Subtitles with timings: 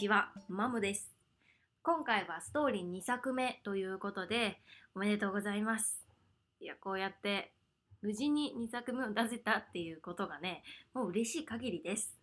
[0.00, 1.12] ちは、マムです。
[1.82, 4.58] 今回はストーリー2作目ということで、
[4.94, 6.00] おめでとうございます。
[6.58, 7.52] いや、こうやって
[8.00, 10.62] 無事に2作目を出せたっていうことがね、
[10.94, 12.16] もう嬉しい限りです。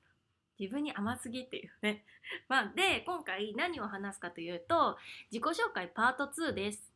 [0.60, 2.04] 自分に甘すぎっていうね。
[2.50, 4.98] まあ、で、今回何を話すかというと、
[5.32, 6.92] 自己紹介パート2です。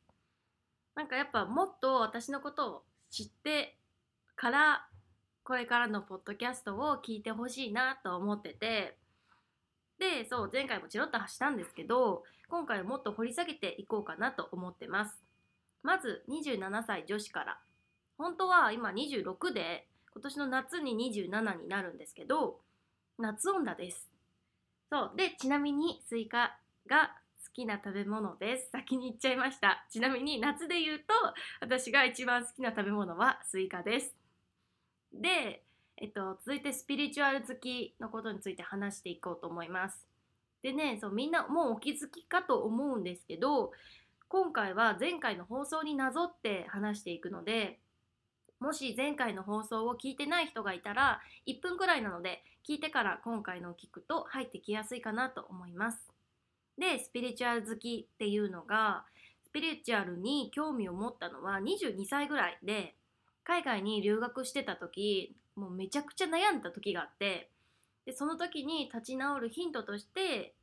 [0.95, 3.77] なんかやっぱもっと私のことを知って
[4.35, 4.89] から、
[5.43, 8.97] これからのポッドキャストを聞いてほしいなと思ってて、
[10.01, 15.21] で、そう、前回もチロッとしたんですけど、今回はもっと掘り下げていこうかなと思ってます。
[15.83, 17.59] まず、27歳女子から。
[18.17, 20.97] 本当は今26で、今年の夏に
[21.29, 22.59] 27になるんですけど、
[23.19, 24.09] 夏女です。
[24.89, 25.11] そう。
[25.15, 26.57] で、ちなみにスイカ
[26.87, 27.15] が
[27.45, 28.71] 好きな食べ物です。
[28.71, 29.85] 先に言っちゃいました。
[29.91, 31.13] ちなみに夏で言うと、
[31.59, 34.15] 私が一番好きな食べ物はスイカです。
[35.13, 35.63] で、
[36.01, 40.07] えっと、続いてスピリチュアル好きのことについて話していこうと思います。
[40.63, 43.71] でね、そうみんなもうお気づきかと思うんですけど、
[44.27, 47.79] 今回は前回の放送になぞって話していくので、
[48.59, 56.11] もし前回の放送を聞いてない人がいたら、1分くらいなので、聞いてから今回のを聞くと入ってきやすいかなと思います。
[56.79, 59.05] で、スピリチュアル好きっていうのが、
[59.45, 62.95] スピリチュアルに興味を持ったのは22歳ぐらいで、
[63.43, 67.49] 海外に留学してた時、もうめちゃくちゃ悩んだ時があって、
[68.05, 70.55] で、その時に立ち直るヒントとして、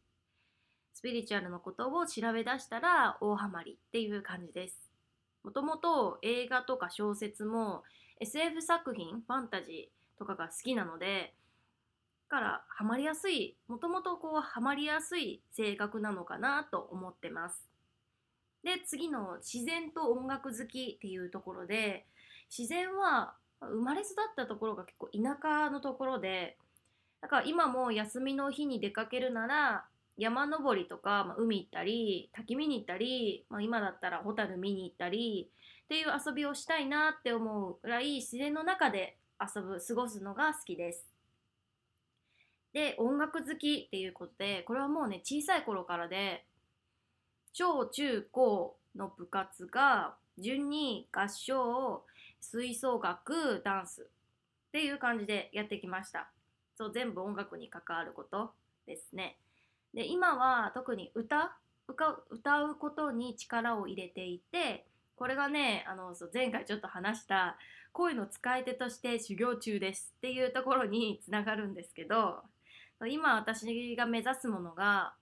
[0.94, 4.90] スピリチュアルのことを調べ出したら大ハマりっていう感じです。
[5.44, 7.84] もともと映画とか小説も
[8.20, 11.34] SF 作品、ファンタジーとかが好きなので、
[12.28, 17.68] からハマりやすい、もともとこうハマりやすい性格なのかなと思ってます。
[18.62, 22.06] で、次の自然と音楽好きっていうところで、
[22.50, 26.56] 自然は生まれ育ったところが結構田舎のところで、
[27.20, 29.84] だから今も休みの日に出かけるなら
[30.16, 35.48] 山登りとか、まあ、海行ったり滝見に行ったり、まあ、今だったらホタル見に行ったり
[35.84, 41.06] っていう遊びをしたいなって思うぐらい自然の中で遊ぶ過ごすのが好きです。
[42.72, 46.44] で音楽好きっていうことでこれはもうね小さい頃からで
[47.52, 52.04] 小中高の部活が順に合唱
[52.40, 54.02] 吹奏楽ダンス
[54.68, 56.30] っていう感じでやってきました。
[56.76, 58.52] そう全部音楽に関わること
[58.86, 59.38] ですね。
[59.94, 61.56] で今は特に歌
[61.88, 67.56] 歌歌うことに力を入れていてこれがねあのそう前回ちょっと話した
[67.92, 72.42] 声の使い手として修行中ですっていうところにつながるんですけど
[73.08, 75.14] 今私が目指すものが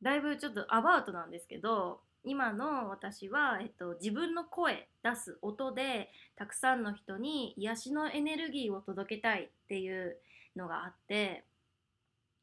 [0.00, 10.16] だいぶちょっとアバウトなんですけど今の私は、えっと、自分の声出す音でたくさんの人に癒しのエネルギーを届けたいっていう
[10.56, 11.44] のがあって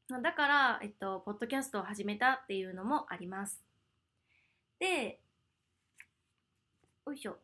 [0.09, 3.59] だから、えっと、ポッドキャストを始めたっていうのもあります。
[4.79, 5.19] で
[7.07, 7.37] よいしょ。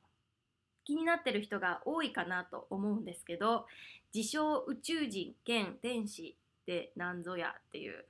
[0.83, 3.65] 気になってる人が多いかなと思うんですけど
[4.13, 8.05] 自称宇宙人兼天使って何ぞやっていう。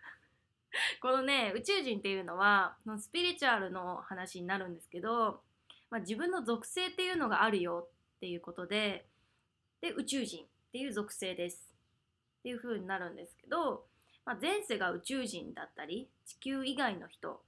[1.01, 5.43] このね宇宙人っていうのはスピリチュアルの話になるんですけど、
[5.89, 9.05] まあ、自分の属性っていうのがあるよっていうことで
[9.81, 11.73] で宇宙人っていう属性です
[12.39, 13.85] っていう風になるんですけど、
[14.25, 17.41] まあ、前世が宇宙人だったり地球以外の人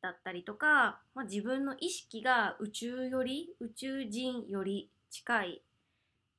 [0.00, 5.62] だったりとか、まあ、自分の意識が宇宙より宇宙人より近い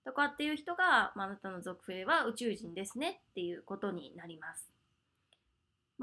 [0.06, 4.73] とかっていう人が、ま、あなたの属性は宇宙人ですねっていうことになります。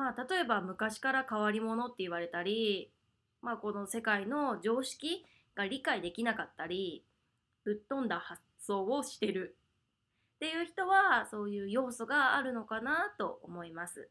[0.01, 2.91] まあ、例えば昔から変わり者って言われたり、
[3.43, 7.05] まあ、この世界の常識が理解できなかったり
[7.67, 9.59] ぶっ飛んだ発想をしてる
[10.37, 14.09] っていう人はそういう要素があるのかなと思います。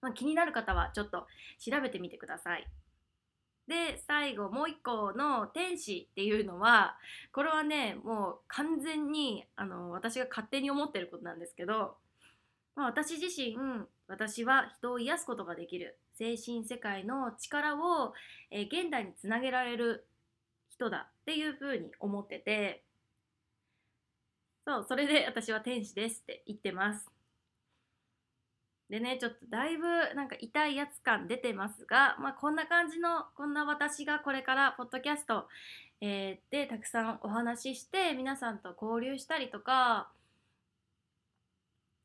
[0.00, 1.26] まあ、気になる方はちょっと
[1.58, 2.66] 調べてみてください。
[3.68, 6.96] で最後もう一個の天使っていうのは
[7.32, 11.96] これはねもう完全にあの私が勝手に思ってることなんですけど、
[12.76, 13.58] まあ、私自身
[14.08, 15.98] 私は人を癒すことができる。
[16.14, 18.14] 精神世界の力を、
[18.50, 20.06] えー、現代につなげられる
[20.70, 22.84] 人だっていうふうに思ってて。
[24.66, 27.10] そうそれで 私は天使ですって言ってます。
[28.88, 35.48] でねちょっとだいぶなんか痛いやつ感出てますが、まあ、こんな感じのこんな私がこれからポッドキャスト、
[36.00, 40.08] えー、でたくさんお話しして皆さんと交流したりとか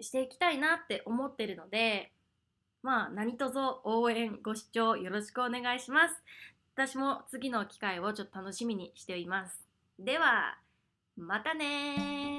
[0.02, 2.12] していきたいなって思ってるので
[2.84, 6.16] まあ何卒応援ご視聴よろしくお願いします。
[6.74, 9.60] 私も次の機会をちょっと楽しみにしています。
[10.00, 10.58] では
[11.18, 12.38] またね